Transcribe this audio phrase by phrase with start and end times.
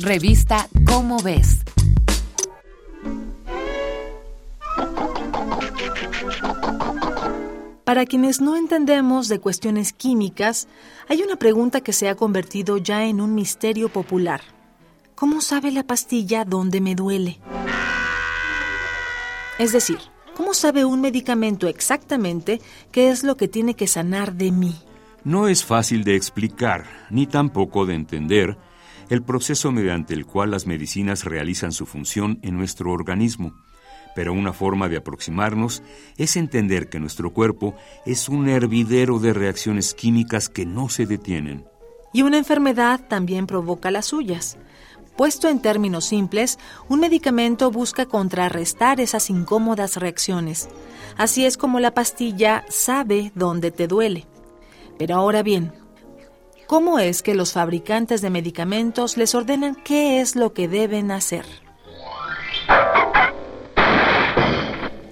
[0.00, 1.60] Revista Cómo ves.
[7.84, 10.66] Para quienes no entendemos de cuestiones químicas,
[11.08, 14.40] hay una pregunta que se ha convertido ya en un misterio popular.
[15.14, 17.38] ¿Cómo sabe la pastilla dónde me duele?
[19.60, 19.98] Es decir,
[20.36, 24.74] ¿cómo sabe un medicamento exactamente qué es lo que tiene que sanar de mí?
[25.22, 28.58] No es fácil de explicar, ni tampoco de entender,
[29.10, 33.54] el proceso mediante el cual las medicinas realizan su función en nuestro organismo
[34.14, 35.82] pero una forma de aproximarnos
[36.16, 37.74] es entender que nuestro cuerpo
[38.06, 41.66] es un hervidero de reacciones químicas que no se detienen.
[42.12, 44.56] Y una enfermedad también provoca las suyas.
[45.16, 50.68] Puesto en términos simples, un medicamento busca contrarrestar esas incómodas reacciones.
[51.16, 54.26] Así es como la pastilla sabe dónde te duele.
[54.98, 55.72] Pero ahora bien,
[56.66, 61.44] ¿cómo es que los fabricantes de medicamentos les ordenan qué es lo que deben hacer?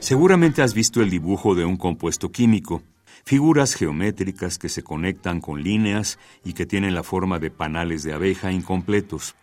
[0.00, 2.83] Seguramente has visto el dibujo de un compuesto químico,
[3.25, 8.12] figuras geométricas que se conectan con líneas y que tienen la forma de panales de
[8.12, 9.34] abeja incompletos.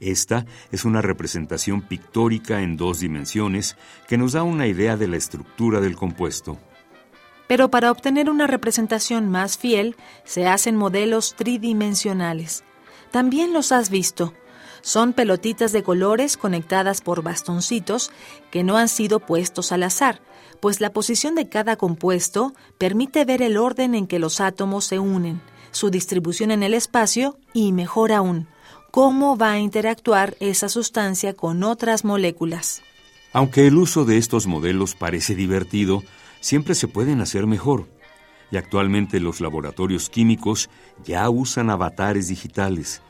[0.00, 5.16] Esta es una representación pictórica en dos dimensiones que nos da una idea de la
[5.16, 6.58] estructura del compuesto.
[7.48, 12.62] Pero para obtener una representación más fiel, se hacen modelos tridimensionales.
[13.10, 14.34] También los has visto,
[14.82, 18.10] son pelotitas de colores conectadas por bastoncitos
[18.50, 20.20] que no han sido puestos al azar,
[20.60, 24.98] pues la posición de cada compuesto permite ver el orden en que los átomos se
[24.98, 28.48] unen, su distribución en el espacio y, mejor aún,
[28.90, 32.82] cómo va a interactuar esa sustancia con otras moléculas.
[33.32, 36.02] Aunque el uso de estos modelos parece divertido,
[36.40, 37.88] siempre se pueden hacer mejor.
[38.50, 40.70] Y actualmente los laboratorios químicos
[41.04, 43.02] ya usan avatares digitales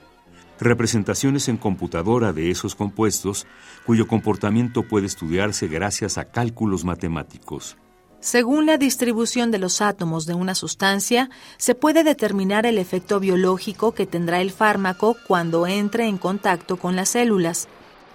[0.61, 3.47] representaciones en computadora de esos compuestos
[3.87, 7.77] cuyo comportamiento puede estudiarse gracias a cálculos matemáticos.
[8.21, 13.93] Según la distribución de los átomos de una sustancia, se puede determinar el efecto biológico
[13.93, 17.69] que tendrá el fármaco cuando entre en contacto con las células.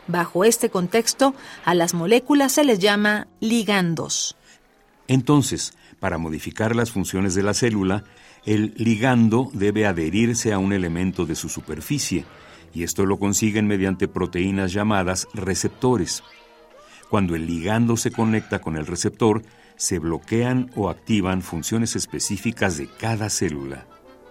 [0.07, 1.33] Bajo este contexto,
[1.63, 4.35] a las moléculas se les llama ligandos.
[5.07, 8.03] Entonces, para modificar las funciones de la célula,
[8.45, 12.25] el ligando debe adherirse a un elemento de su superficie,
[12.73, 16.23] y esto lo consiguen mediante proteínas llamadas receptores.
[17.09, 19.43] Cuando el ligando se conecta con el receptor,
[19.75, 23.85] se bloquean o activan funciones específicas de cada célula.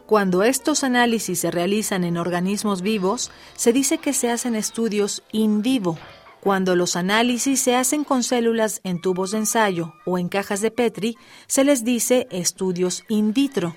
[0.07, 5.63] Cuando estos análisis se realizan en organismos vivos, se dice que se hacen estudios in
[5.63, 5.97] vivo.
[6.43, 10.73] Cuando los análisis se hacen con células en tubos de ensayo o en cajas de
[10.73, 11.17] Petri,
[11.47, 13.77] se les dice estudios in vitro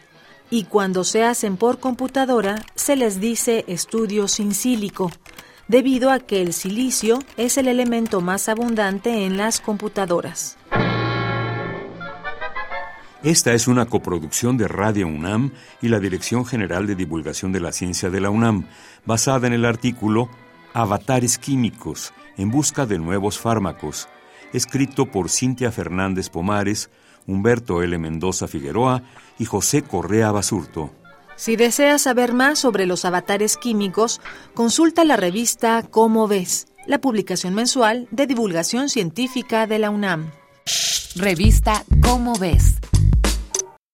[0.49, 5.11] y cuando se hacen por computadora se les dice estudio sin sílico,
[5.67, 10.57] debido a que el silicio es el elemento más abundante en las computadoras.
[13.21, 15.51] Esta es una coproducción de Radio UNAM
[15.83, 18.65] y la Dirección General de Divulgación de la Ciencia de la UNAM,
[19.05, 20.29] basada en el artículo
[20.73, 24.07] Avatares Químicos en busca de nuevos fármacos,
[24.53, 26.89] escrito por Cintia Fernández Pomares,
[27.27, 27.97] Humberto L.
[27.97, 29.03] Mendoza Figueroa
[29.39, 30.91] y José Correa Basurto.
[31.35, 34.21] Si deseas saber más sobre los avatares químicos,
[34.53, 40.31] consulta la revista Cómo ves, la publicación mensual de divulgación científica de la UNAM.
[41.15, 42.75] Revista Cómo ves